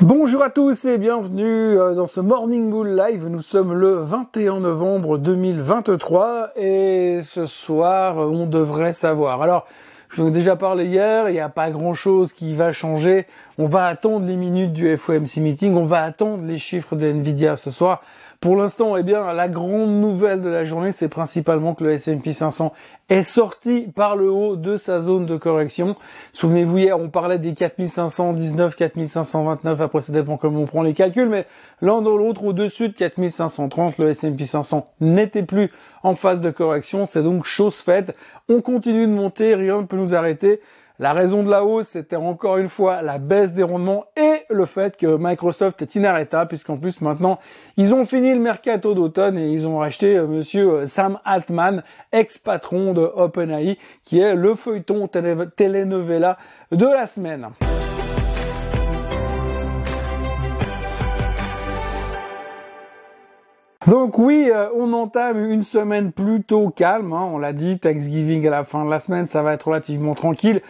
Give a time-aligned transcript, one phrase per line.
[0.00, 1.44] Bonjour à tous et bienvenue
[1.78, 3.26] euh, dans ce Morning Bull Live.
[3.26, 9.42] Nous sommes le 21 novembre 2023 et ce soir on devrait savoir.
[9.42, 9.66] Alors,
[10.08, 13.26] je vous ai déjà parlé hier, il n'y a pas grand chose qui va changer.
[13.58, 17.56] On va attendre les minutes du FOMC meeting, on va attendre les chiffres de Nvidia
[17.56, 18.00] ce soir.
[18.42, 22.32] Pour l'instant, eh bien, la grande nouvelle de la journée, c'est principalement que le S&P
[22.32, 22.72] 500
[23.08, 25.94] est sorti par le haut de sa zone de correction.
[26.32, 31.28] Souvenez-vous, hier, on parlait des 4519, 4529, après ça dépend comment on prend les calculs,
[31.28, 31.46] mais
[31.82, 35.70] l'un dans l'autre, au-dessus de 4530, le S&P 500 n'était plus
[36.02, 37.06] en phase de correction.
[37.06, 38.16] C'est donc chose faite.
[38.48, 40.60] On continue de monter, rien ne peut nous arrêter.
[40.98, 44.66] La raison de la hausse, c'était encore une fois la baisse des rendements et le
[44.66, 47.38] fait que Microsoft est inarrêtable, puisqu'en plus maintenant,
[47.76, 51.82] ils ont fini le mercato d'automne et ils ont racheté euh, monsieur euh, Sam Altman,
[52.12, 56.38] ex-patron de OpenAI, qui est le feuilleton telenovela
[56.70, 57.48] de la semaine.
[63.88, 67.28] Donc oui, euh, on entame une semaine plutôt calme, hein.
[67.32, 70.60] on l'a dit, Thanksgiving à la fin de la semaine, ça va être relativement tranquille.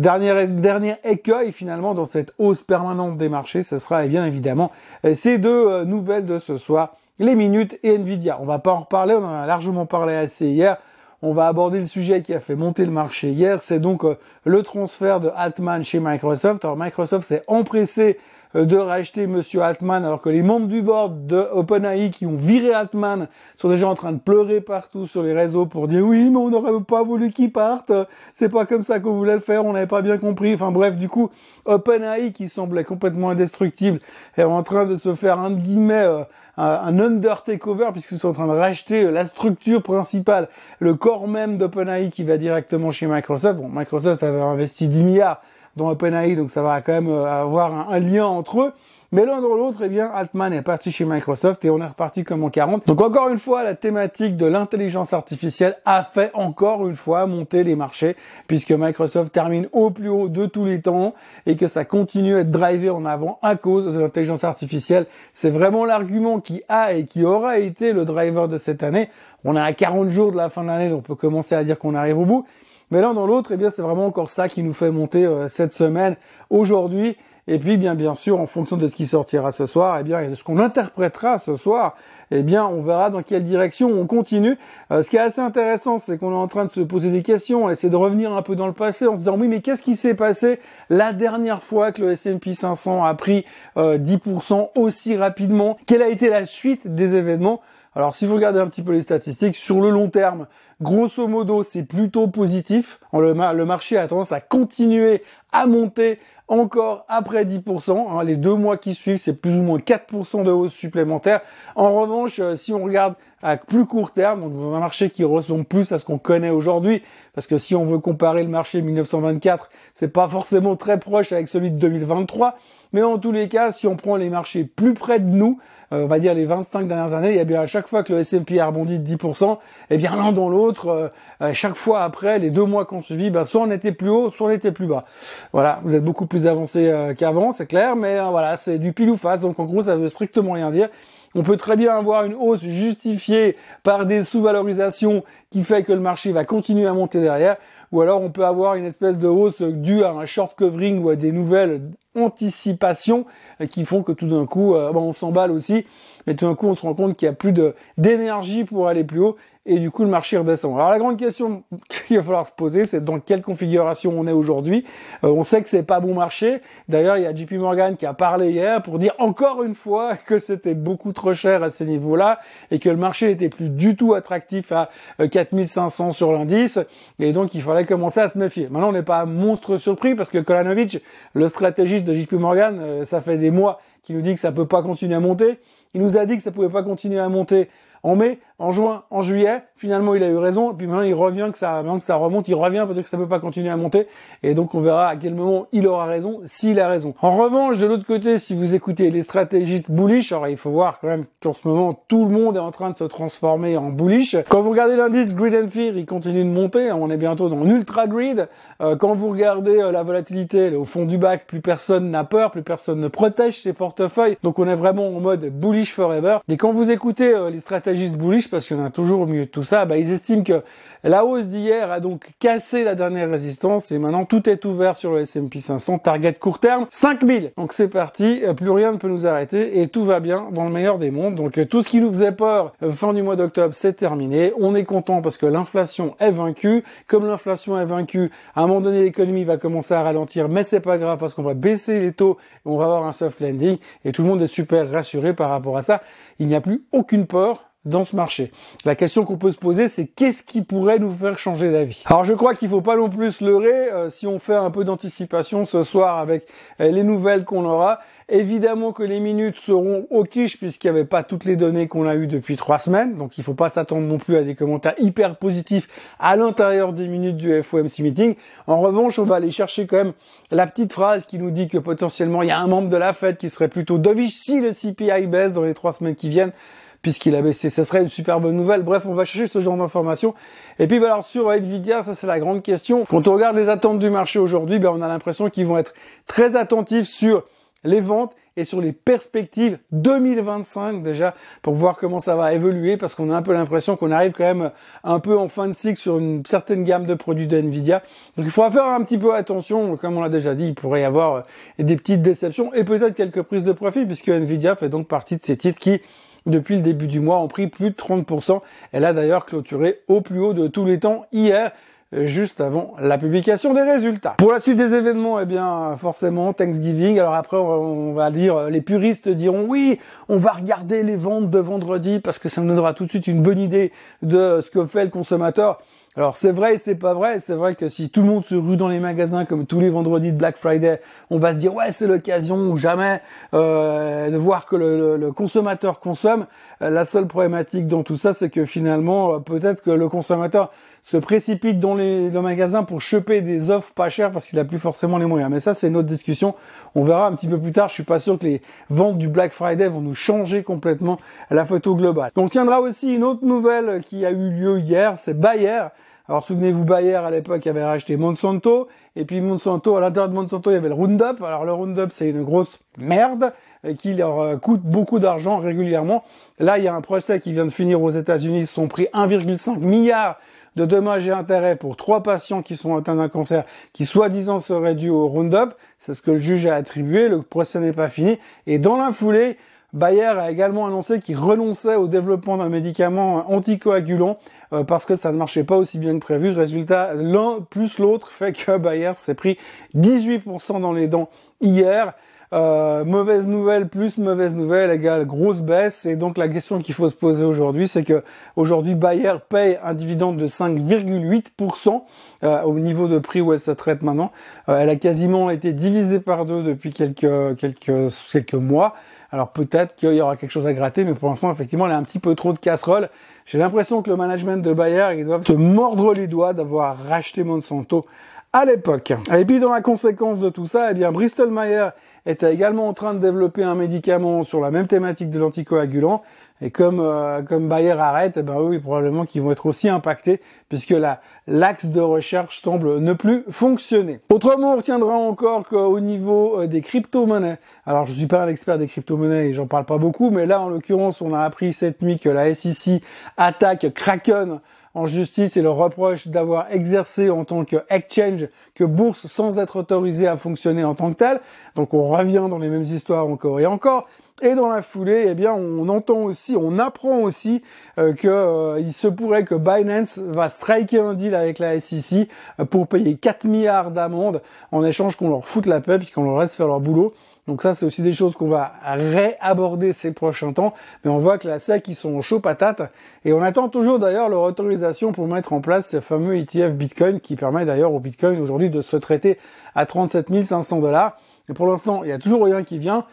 [0.00, 4.72] Dernier, dernier écueil finalement dans cette hausse permanente des marchés, ce sera bien évidemment
[5.04, 8.38] euh, ces deux euh, nouvelles de ce soir, les minutes et Nvidia.
[8.40, 10.78] On va pas en reparler, on en a largement parlé assez hier.
[11.20, 14.16] On va aborder le sujet qui a fait monter le marché hier, c'est donc euh,
[14.46, 16.64] le transfert de Altman chez Microsoft.
[16.64, 18.16] Alors Microsoft s'est empressé
[18.54, 22.72] de racheter Monsieur Altman, alors que les membres du board de OpenAI qui ont viré
[22.72, 26.36] Altman sont déjà en train de pleurer partout sur les réseaux pour dire oui, mais
[26.36, 27.92] on n'aurait pas voulu qu'il parte,
[28.32, 30.52] c'est pas comme ça qu'on voulait le faire, on n'avait pas bien compris.
[30.54, 31.30] Enfin bref, du coup,
[31.64, 34.00] OpenAI qui semblait complètement indestructible
[34.36, 36.24] est en train de se faire un guillemets euh,
[36.56, 40.48] un under takeover puisqu'ils sont en train de racheter euh, la structure principale,
[40.78, 43.60] le corps même d'OpenAI qui va directement chez Microsoft.
[43.60, 45.40] Bon, Microsoft avait investi 10 milliards
[45.76, 48.72] dans OpenAI, donc ça va quand même euh, avoir un, lien entre eux.
[49.12, 52.22] Mais l'un dans l'autre, eh bien, Altman est parti chez Microsoft et on est reparti
[52.22, 52.86] comme en 40.
[52.86, 57.64] Donc encore une fois, la thématique de l'intelligence artificielle a fait encore une fois monter
[57.64, 58.14] les marchés
[58.46, 61.14] puisque Microsoft termine au plus haut de tous les temps
[61.46, 65.06] et que ça continue à être drivé en avant à cause de l'intelligence artificielle.
[65.32, 69.08] C'est vraiment l'argument qui a et qui aura été le driver de cette année.
[69.44, 71.64] On est à 40 jours de la fin de l'année, donc on peut commencer à
[71.64, 72.46] dire qu'on arrive au bout.
[72.90, 75.48] Mais l'un dans l'autre, eh bien, c'est vraiment encore ça qui nous fait monter euh,
[75.48, 76.16] cette semaine,
[76.50, 77.16] aujourd'hui.
[77.46, 80.20] Et puis, bien, bien sûr, en fonction de ce qui sortira ce soir, eh bien,
[80.20, 81.96] et de ce qu'on interprétera ce soir,
[82.30, 84.56] eh bien, on verra dans quelle direction on continue.
[84.92, 87.22] Euh, ce qui est assez intéressant, c'est qu'on est en train de se poser des
[87.22, 89.60] questions, on essaie de revenir un peu dans le passé en se disant, oui, mais
[89.60, 93.44] qu'est-ce qui s'est passé la dernière fois que le S&P 500 a pris
[93.76, 95.76] 10% euh, aussi rapidement?
[95.86, 97.62] Quelle a été la suite des événements?
[97.94, 100.46] Alors si vous regardez un petit peu les statistiques, sur le long terme,
[100.80, 103.00] grosso modo, c'est plutôt positif.
[103.12, 103.34] Le,
[103.64, 107.90] marché a tendance à continuer à monter encore après 10%.
[108.10, 108.24] Hein.
[108.24, 111.40] les deux mois qui suivent, c'est plus ou moins 4% de hausse supplémentaire.
[111.74, 115.24] En revanche, euh, si on regarde à plus court terme, donc dans un marché qui
[115.24, 117.02] ressemble plus à ce qu'on connaît aujourd'hui,
[117.34, 121.48] parce que si on veut comparer le marché 1924, c'est pas forcément très proche avec
[121.48, 122.56] celui de 2023,
[122.92, 125.58] mais en tous les cas, si on prend les marchés plus près de nous,
[125.92, 128.20] euh, on va dire les 25 dernières années, et bien à chaque fois que le
[128.20, 129.58] S&P a rebondi de 10%,
[129.90, 131.08] et bien l'un dans l'autre, euh,
[131.42, 134.30] euh, chaque fois après, les deux mois qu'on suivi, ben, soit on était plus haut,
[134.30, 135.04] soit on était plus bas.
[135.52, 139.16] Voilà, vous êtes beaucoup plus avancé qu'avant, c'est clair, mais voilà, c'est du pile ou
[139.16, 140.88] face, donc en gros ça veut strictement rien dire.
[141.34, 146.00] On peut très bien avoir une hausse justifiée par des sous-valorisations qui fait que le
[146.00, 147.56] marché va continuer à monter derrière,
[147.92, 151.08] ou alors on peut avoir une espèce de hausse due à un short covering ou
[151.08, 151.82] à des nouvelles
[152.16, 153.26] anticipations
[153.68, 155.86] qui font que tout d'un coup, euh, on s'emballe aussi,
[156.26, 157.54] mais tout d'un coup on se rend compte qu'il y a plus
[157.96, 160.74] d'énergie pour aller plus haut et du coup le marché redescend.
[160.74, 164.32] Alors la grande question qu'il va falloir se poser, c'est dans quelle configuration on est
[164.32, 164.84] aujourd'hui.
[165.24, 166.60] Euh, on sait que c'est pas bon marché.
[166.88, 170.16] D'ailleurs, il y a JP Morgan qui a parlé hier pour dire encore une fois
[170.26, 172.40] que c'était beaucoup trop cher à ces niveaux-là
[172.70, 174.88] et que le marché n'était plus du tout attractif à
[175.30, 176.78] 4500 euh, sur l'indice
[177.18, 178.68] et donc il fallait commencer à se méfier.
[178.70, 181.02] Maintenant, on n'est pas monstre surpris parce que Kolanovic,
[181.34, 184.52] le stratégiste de JP Morgan, euh, ça fait des mois qu'il nous dit que ça
[184.52, 185.58] peut pas continuer à monter.
[185.94, 187.68] Il nous a dit que ça pouvait pas continuer à monter
[188.02, 189.62] en mai, en juin, en juillet.
[189.74, 190.70] Finalement, il a eu raison.
[190.70, 193.08] Et puis maintenant, il revient que ça, maintenant que ça remonte, il revient peut-être que
[193.08, 194.06] ça peut pas continuer à monter.
[194.42, 197.14] Et donc, on verra à quel moment il aura raison, s'il a raison.
[197.22, 201.00] En revanche, de l'autre côté, si vous écoutez les stratégistes bullish, alors il faut voir
[201.00, 203.88] quand même qu'en ce moment, tout le monde est en train de se transformer en
[203.88, 204.36] bullish.
[204.50, 206.92] Quand vous regardez l'indice Grid and Fear, il continue de monter.
[206.92, 208.46] On est bientôt dans l'ultra grid.
[208.82, 212.50] Euh, quand vous regardez euh, la volatilité au fond du bac, plus personne n'a peur,
[212.50, 214.36] plus personne ne protège ses portefeuilles.
[214.42, 216.38] Donc, on est vraiment en mode bullish forever.
[216.48, 219.26] Et quand vous écoutez euh, les stratégistes bullish, parce qu'il y en a toujours au
[219.26, 220.62] milieu de tout ça, bah, ils estiment que
[221.02, 225.12] la hausse d'hier a donc cassé la dernière résistance et maintenant tout est ouvert sur
[225.12, 225.98] le S&P 500.
[226.00, 227.52] Target court terme 5000.
[227.56, 230.70] Donc c'est parti, plus rien ne peut nous arrêter et tout va bien dans le
[230.70, 231.36] meilleur des mondes.
[231.36, 234.52] Donc tout ce qui nous faisait peur euh, fin du mois d'octobre, c'est terminé.
[234.58, 236.84] On est content parce que l'inflation est vaincue.
[237.06, 240.80] Comme l'inflation est vaincue, à un moment donné l'économie va commencer à ralentir, mais c'est
[240.80, 242.36] pas grave parce qu'on va baisser les taux
[242.66, 245.48] et on va avoir un soft landing et tout le monde est super rassuré par
[245.48, 246.02] rapport à ça.
[246.38, 248.52] Il n'y a plus aucune peur dans ce marché.
[248.84, 252.02] La question qu'on peut se poser, c'est qu'est-ce qui pourrait nous faire changer d'avis?
[252.06, 254.70] Alors je crois qu'il faut pas non plus se leurrer euh, si on fait un
[254.70, 256.46] peu d'anticipation ce soir avec
[256.80, 258.00] euh, les nouvelles qu'on aura.
[258.28, 262.06] Évidemment que les minutes seront au quiche puisqu'il n'y avait pas toutes les données qu'on
[262.06, 263.16] a eues depuis trois semaines.
[263.16, 265.88] Donc il ne faut pas s'attendre non plus à des commentaires hyper positifs
[266.20, 268.36] à l'intérieur des minutes du FOMC meeting.
[268.68, 270.12] En revanche, on va aller chercher quand même
[270.52, 273.14] la petite phrase qui nous dit que potentiellement il y a un membre de la
[273.14, 276.52] Fed qui serait plutôt dovish si le CPI baisse dans les trois semaines qui viennent
[277.02, 277.70] puisqu'il a baissé.
[277.70, 278.82] Ce serait une super bonne nouvelle.
[278.82, 280.34] Bref, on va chercher ce genre d'informations.
[280.78, 283.04] Et puis, bah, alors sur Nvidia, ça c'est la grande question.
[283.04, 285.94] Quand on regarde les attentes du marché aujourd'hui, ben, on a l'impression qu'ils vont être
[286.26, 287.44] très attentifs sur
[287.84, 293.14] les ventes et sur les perspectives 2025 déjà pour voir comment ça va évoluer parce
[293.14, 294.70] qu'on a un peu l'impression qu'on arrive quand même
[295.04, 298.02] un peu en fin de cycle sur une certaine gamme de produits de Nvidia.
[298.36, 301.02] Donc il faudra faire un petit peu attention, comme on l'a déjà dit, il pourrait
[301.02, 301.44] y avoir
[301.78, 305.42] des petites déceptions et peut-être quelques prises de profit puisque Nvidia fait donc partie de
[305.42, 306.00] ces titres qui
[306.46, 308.60] depuis le début du mois ont pris plus de 30%.
[308.92, 311.72] Elle a d'ailleurs clôturé au plus haut de tous les temps hier
[312.12, 314.34] juste avant la publication des résultats.
[314.38, 317.18] Pour la suite des événements, eh bien forcément Thanksgiving.
[317.18, 321.58] Alors après on va dire les puristes diront oui, on va regarder les ventes de
[321.58, 323.92] vendredi parce que ça nous donnera tout de suite une bonne idée
[324.22, 325.80] de ce que fait le consommateur.
[326.16, 327.38] Alors c'est vrai et c'est pas vrai.
[327.38, 329.90] C'est vrai que si tout le monde se rue dans les magasins comme tous les
[329.90, 333.22] vendredis de Black Friday, on va se dire ouais c'est l'occasion ou jamais
[333.54, 336.46] euh, de voir que le, consommateur consomme.
[336.82, 340.72] Euh, la seule problématique dans tout ça, c'est que finalement euh, peut-être que le consommateur
[341.02, 344.78] se précipite dans les, magasins pour choper des offres pas chères parce qu'il a plus
[344.78, 345.50] forcément les moyens.
[345.50, 346.54] Mais ça c'est une autre discussion.
[346.94, 347.88] On verra un petit peu plus tard.
[347.88, 351.18] Je suis pas sûr que les ventes du Black Friday vont nous changer complètement
[351.50, 352.30] la photo globale.
[352.34, 355.88] Donc tiendra aussi une autre nouvelle qui a eu lieu hier, c'est Bayer
[356.30, 360.70] alors souvenez-vous, Bayer à l'époque avait racheté Monsanto, et puis Monsanto, à l'intérieur de Monsanto,
[360.70, 361.42] il y avait le Roundup.
[361.42, 363.52] Alors le Roundup, c'est une grosse merde
[363.98, 366.22] qui leur euh, coûte beaucoup d'argent régulièrement.
[366.60, 368.60] Là, il y a un procès qui vient de finir aux États-Unis.
[368.60, 370.38] Ils sont pris 1,5 milliard
[370.80, 374.94] de dommages et intérêts pour trois patients qui sont atteints d'un cancer qui soi-disant seraient
[374.94, 375.74] dus au Roundup.
[375.98, 377.28] C'est ce que le juge a attribué.
[377.28, 378.38] Le procès n'est pas fini.
[378.66, 379.58] Et dans la foulée,
[379.92, 384.38] Bayer a également annoncé qu'il renonçait au développement d'un médicament anticoagulant
[384.72, 386.50] euh, parce que ça ne marchait pas aussi bien que prévu.
[386.50, 389.58] Résultat, l'un plus l'autre fait que Bayer s'est pris
[389.96, 391.28] 18% dans les dents
[391.60, 392.14] hier.
[392.52, 396.04] Euh, mauvaise nouvelle plus mauvaise nouvelle égale grosse baisse.
[396.04, 398.24] Et donc la question qu'il faut se poser aujourd'hui, c'est que
[398.56, 402.02] aujourd'hui Bayer paye un dividende de 5,8%
[402.42, 404.32] euh, au niveau de prix où elle se traite maintenant.
[404.66, 408.94] elle a quasiment été divisée par deux depuis quelques quelques quelques mois.
[409.30, 411.96] Alors peut-être qu'il y aura quelque chose à gratter, mais pour l'instant, effectivement, elle a
[411.96, 413.10] un petit peu trop de casserole.
[413.46, 417.44] J'ai l'impression que le management de Bayer, ils doivent se mordre les doigts d'avoir racheté
[417.44, 418.06] Monsanto
[418.52, 419.12] à l'époque.
[419.36, 421.90] Et puis dans la conséquence de tout ça, eh bien Bristol Myers
[422.26, 426.22] était également en train de développer un médicament sur la même thématique de l'anticoagulant.
[426.62, 430.42] Et comme euh, comme Bayer arrête, eh ben oui, probablement qu'ils vont être aussi impactés
[430.68, 434.20] puisque la l'axe de recherche semble ne plus fonctionner.
[434.28, 438.76] Autrement, on retiendra encore qu'au niveau euh, des crypto-monnaies, alors je suis pas un expert
[438.76, 442.02] des crypto-monnaies et j'en parle pas beaucoup, mais là en l'occurrence, on a appris cette
[442.02, 443.02] nuit que la SEC
[443.38, 444.60] attaque Kraken
[444.94, 449.76] en justice et le reproche d'avoir exercé en tant que exchange, que bourse sans être
[449.76, 451.40] autorisé à fonctionner en tant que tel.
[451.76, 454.08] Donc on revient dans les mêmes histoires encore et encore.
[454.42, 457.62] Et dans la foulée, eh bien, on entend aussi, on apprend aussi
[457.98, 462.26] euh, que euh, il se pourrait que Binance va striker un deal avec la SEC
[462.58, 464.40] euh, pour payer 4 milliards d'amendes
[464.72, 467.12] en échange qu'on leur foute la paix et qu'on leur laisse faire leur boulot.
[467.50, 470.72] Donc ça, c'est aussi des choses qu'on va réaborder ces prochains temps.
[471.04, 472.82] Mais on voit que la SEC, ils sont chaud patate.
[473.24, 477.18] Et on attend toujours d'ailleurs leur autorisation pour mettre en place ce fameux ETF Bitcoin
[477.18, 479.36] qui permet d'ailleurs au Bitcoin aujourd'hui de se traiter
[479.74, 481.16] à 37 500 dollars.
[481.48, 483.04] Et pour l'instant, il y a toujours rien qui vient.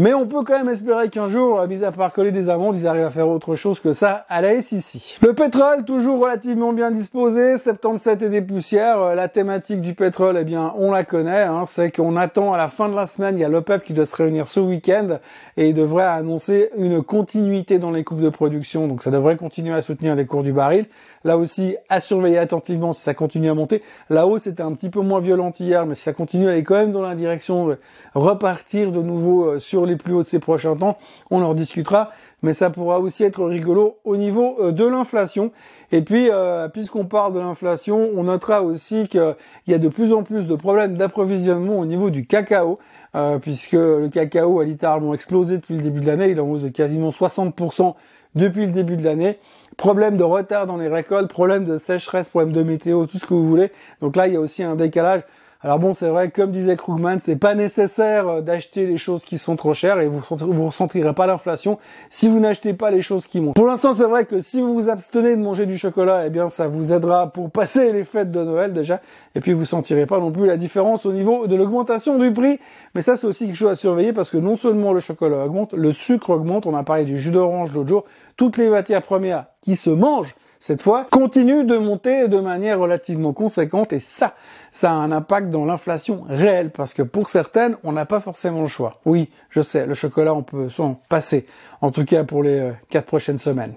[0.00, 2.86] Mais on peut quand même espérer qu'un jour, mis à part coller des amendes, ils
[2.86, 5.18] arrivent à faire autre chose que ça à la SEC.
[5.22, 9.00] Le pétrole, toujours relativement bien disposé, 77 et des poussières.
[9.00, 11.42] Euh, la thématique du pétrole, eh bien, on la connaît.
[11.42, 13.92] Hein, c'est qu'on attend à la fin de la semaine, il y a l'OPEP qui
[13.92, 15.18] doit se réunir ce week-end
[15.56, 18.86] et il devrait annoncer une continuité dans les coupes de production.
[18.86, 20.86] Donc ça devrait continuer à soutenir les cours du baril.
[21.24, 23.82] Là aussi, à surveiller attentivement si ça continue à monter.
[24.08, 26.62] La hausse était un petit peu moins violente hier, mais si ça continue, elle est
[26.62, 27.78] quand même dans la direction de
[28.14, 30.98] repartir de nouveau euh, sur les plus hauts de ces prochains temps.
[31.30, 32.10] On en discutera
[32.42, 35.52] mais ça pourra aussi être rigolo au niveau euh, de l'inflation.
[35.90, 40.12] Et puis, euh, puisqu'on parle de l'inflation, on notera aussi qu'il y a de plus
[40.12, 42.78] en plus de problèmes d'approvisionnement au niveau du cacao,
[43.14, 46.62] euh, puisque le cacao a littéralement explosé depuis le début de l'année, il en hausse
[46.62, 47.94] de quasiment 60%
[48.34, 49.38] depuis le début de l'année.
[49.76, 53.34] Problème de retard dans les récoltes, problème de sécheresse, problème de météo, tout ce que
[53.34, 53.72] vous voulez.
[54.02, 55.22] Donc là, il y a aussi un décalage.
[55.60, 59.38] Alors bon, c'est vrai, comme disait Krugman, c'est pas nécessaire euh, d'acheter les choses qui
[59.38, 61.78] sont trop chères et vous vous ressentirez pas l'inflation
[62.10, 63.56] si vous n'achetez pas les choses qui montent.
[63.56, 66.48] Pour l'instant, c'est vrai que si vous vous abstenez de manger du chocolat, eh bien,
[66.48, 69.00] ça vous aidera pour passer les fêtes de Noël déjà,
[69.34, 72.60] et puis vous sentirez pas non plus la différence au niveau de l'augmentation du prix.
[72.94, 75.72] Mais ça, c'est aussi quelque chose à surveiller parce que non seulement le chocolat augmente,
[75.72, 76.66] le sucre augmente.
[76.66, 78.04] On a parlé du jus d'orange l'autre jour.
[78.36, 83.32] Toutes les matières premières qui se mangent cette fois, continue de monter de manière relativement
[83.32, 83.92] conséquente.
[83.92, 84.34] Et ça,
[84.72, 88.62] ça a un impact dans l'inflation réelle parce que pour certaines, on n'a pas forcément
[88.62, 89.00] le choix.
[89.04, 91.46] Oui, je sais, le chocolat, on peut s'en passer,
[91.80, 93.74] en tout cas pour les euh, quatre prochaines semaines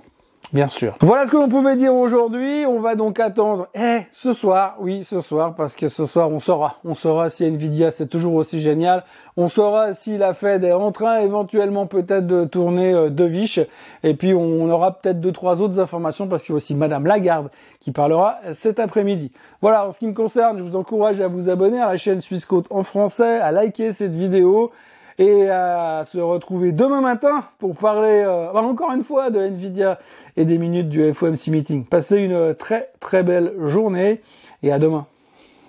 [0.53, 0.95] bien sûr.
[1.01, 2.65] Voilà ce que l'on pouvait dire aujourd'hui.
[2.65, 6.39] On va donc attendre, eh, ce soir, oui, ce soir, parce que ce soir, on
[6.39, 6.75] saura.
[6.85, 9.03] On saura si Nvidia, c'est toujours aussi génial.
[9.37, 13.59] On saura si la Fed est en train éventuellement peut-être de tourner euh, de viche.
[14.03, 17.05] Et puis, on aura peut-être deux, trois autres informations parce qu'il y a aussi Madame
[17.05, 19.31] Lagarde qui parlera cet après-midi.
[19.61, 22.21] Voilà, en ce qui me concerne, je vous encourage à vous abonner à la chaîne
[22.21, 24.71] Suisse Côte en français, à liker cette vidéo
[25.21, 29.99] et à se retrouver demain matin pour parler euh, bah, encore une fois de Nvidia
[30.35, 31.85] et des minutes du FOMC meeting.
[31.85, 34.21] Passez une très très belle journée
[34.63, 35.05] et à demain.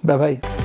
[0.02, 0.62] Bye bye.